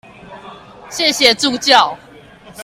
[0.89, 1.95] 謝謝助教